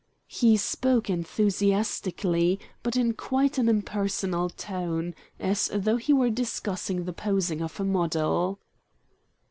[0.33, 7.13] He spoke enthusiastically, but in quite an impersonal tone, as though he were discussing the
[7.13, 8.57] posing of a model.